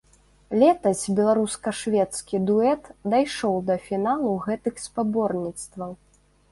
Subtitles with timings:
[0.61, 2.83] Летась беларуска-шведскі дуэт
[3.15, 5.91] дайшоў да фіналу гэтых спаборніцтваў.